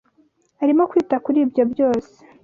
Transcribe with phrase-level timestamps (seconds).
[0.63, 2.13] Arimo kwita kuri ibyo byose.